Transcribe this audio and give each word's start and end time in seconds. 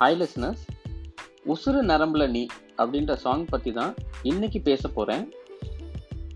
Hi 0.00 0.16
listeners 0.20 0.62
உசுறு 1.46 1.80
நரம்புல 1.90 2.30
நீ 2.30 2.46
அப்படின்ற 2.78 3.14
சாங் 3.14 3.44
பற்றி 3.44 3.72
தான் 3.72 3.94
இன்னைக்கு 4.22 4.60
பேச 4.60 4.88
போகிறேன் 4.88 5.32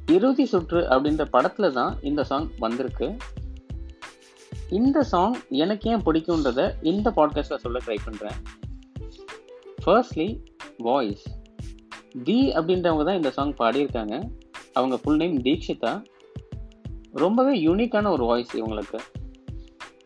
இறுதி 0.06 0.44
சுற்று 0.46 0.80
அப்படின்ற 0.80 1.24
படத்தில் 1.24 1.72
தான் 1.72 1.98
இந்த 2.02 2.24
சாங் 2.24 2.50
வந்திருக்கு. 2.58 3.16
இந்த 4.68 5.02
சாங் 5.02 5.34
எனக்கு 5.48 5.90
ஏன் 5.90 6.00
பிடிக்குன்றத 6.00 6.74
இந்த 6.82 7.10
பாட்காஸ்ட்டில் 7.10 7.62
சொல்ல 7.64 7.80
ட்ரை 7.86 7.96
பண்ணுறேன் 8.06 8.38
ஃபர்ஸ்ட்லி 9.84 10.28
வாய்ஸ் 10.78 11.26
தி 12.24 12.52
அப்படின்றவங்க 12.54 13.04
தான் 13.04 13.20
இந்த 13.20 13.30
சாங் 13.30 13.54
பாடியிருக்காங்க. 13.54 14.30
அவங்க 14.72 14.96
ஃபுல் 14.96 15.16
நேம் 15.16 15.42
தீக்ஷிதா. 15.42 16.02
ரொம்பவே 17.12 17.64
யூனிக்கான 17.66 18.10
ஒரு 18.10 18.24
வாய்ஸ் 18.24 18.56
இவங்களுக்கு. 18.56 18.98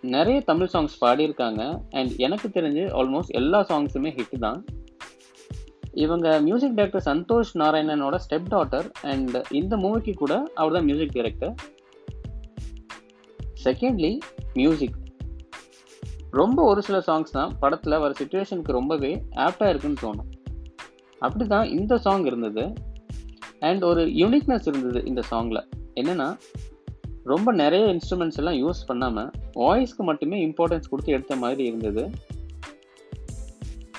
நிறைய 0.03 0.41
தமிழ் 0.41 0.71
சாங்ஸ் 0.73 0.95
பாடியிருக்காங்க 1.01 1.83
அண்ட் 1.91 2.13
எனக்கு 2.17 2.49
தெரிஞ்சு 2.49 2.85
ஆல்மோஸ்ட் 3.01 3.29
எல்லா 3.29 3.67
சாங்ஸுமே 3.67 4.11
ஹிட் 4.19 4.39
தான். 4.39 4.65
இவங்க 5.93 6.41
மியூசிக் 6.41 6.75
டைரக்டர் 6.75 7.05
சந்தோஷ் 7.05 7.53
நாராயணனோட 7.55 8.19
ஸ்டெப் 8.25 8.49
டாட்டர் 8.51 8.91
அண்ட் 9.03 9.37
இந்த 9.51 9.77
மூவிக்கு 9.77 10.15
கூட 10.15 10.51
அவர் 10.55 10.73
தான் 10.73 10.85
மியூசிக் 10.85 11.13
டைரக்டர் 11.13 11.55
செகண்ட்லி 13.65 14.19
மியூசிக் 14.55 14.97
ரொம்ப 16.31 16.63
ஒரு 16.63 16.83
சில 16.83 16.99
சாங்ஸ் 16.99 17.31
தான் 17.31 17.57
படத்தில் 17.61 17.99
வர 17.99 18.15
சுச்சுவேஷனுக்கு 18.21 18.73
ரொம்பவே 18.73 19.23
ஆப்டாக 19.35 19.69
இருக்குன்னு 19.69 20.03
தோணும். 20.03 20.31
அப்படி 21.19 21.47
தான் 21.47 21.69
இந்த 21.69 21.99
சாங் 21.99 22.25
இருந்தது 22.25 22.73
அண்ட் 23.61 23.83
ஒரு 23.83 24.05
யூனிக்னஸ் 24.05 24.67
இருந்தது 24.67 25.05
இந்த 25.05 25.23
சாங்கில் 25.31 25.63
என்னென்னா 25.95 26.37
ரொம்ப 27.25 27.53
நிறைய 27.53 27.95
இன்ஸ்ட்ருமெண்ட்ஸ் 27.95 28.39
எல்லாம் 28.41 28.59
யூஸ் 28.63 28.81
பண்ணாமல் 28.87 29.31
வாய்ஸ்க்கு 29.55 30.03
மட்டுமே 30.09 30.39
இம்பார்ட்டன்ஸ் 30.47 30.89
கொடுத்து 30.91 31.13
எடுத்த 31.13 31.35
மாதிரி 31.37 31.65
இருந்தது. 31.65 32.05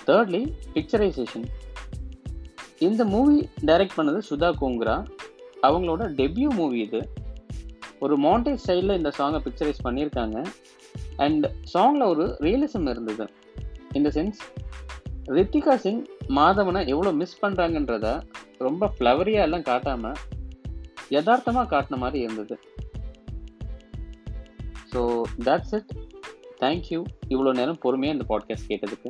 தேர்ட்லி 0.08 0.42
பிக்சரைசேஷன் 0.74 1.46
இந்த 2.80 3.06
மூவி 3.06 3.38
டைரக்ட் 3.66 3.98
பண்ணது 3.98 4.20
சுதா 4.30 4.50
கோங்க்ரா. 4.62 4.96
அவங்களோட 5.68 6.04
டெபியூ 6.20 6.50
மூவி 6.60 6.80
இது. 6.80 7.02
ஒரு 8.00 8.16
மாண்டேஜ் 8.18 8.62
ஸ்டைலில் 8.64 8.98
இந்த 8.98 9.12
சாங்கை 9.18 9.40
பிக்சரைஸ் 9.46 9.86
பண்ணியிருக்காங்க. 9.88 10.38
அண்ட் 11.18 11.46
சாங்கில் 11.74 12.10
ஒரு 12.10 12.26
ரியலிசம் 12.46 12.90
இருந்தது. 12.90 13.26
இந்த 13.92 14.10
சென்ஸ் 14.10 14.42
ரித்திகா 15.38 15.76
சிங் 15.76 16.04
மாதவனை 16.38 16.88
எவ்வளோ 16.88 17.12
மிஸ் 17.12 17.42
பண்ணுறாங்கன்றத 17.42 18.08
ரொம்ப 18.58 18.92
ஃப்ளவரியாக 18.98 19.48
எல்லாம் 19.48 19.68
காட்டாமல் 19.72 20.20
யதார்த்தமாக 21.10 21.68
காட்டின 21.74 21.98
மாதிரி 21.98 22.20
இருந்தது. 22.24 22.56
ஸோ 24.94 25.22
தட்ஸ் 25.44 25.74
இட் 25.74 25.92
தேங்க்யூ 26.60 27.04
இவ்வளோ 27.30 27.54
நேரம் 27.54 27.78
பொறுமையாக 27.80 28.18
இந்த 28.20 28.26
பாட்காஸ்ட் 28.30 28.70
கேட்டதுக்கு. 28.70 29.10